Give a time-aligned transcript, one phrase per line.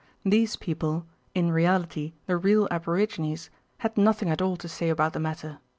[0.25, 1.05] These people,
[1.35, 5.59] in reality the real aborigines, had nothing at all to say about the matter.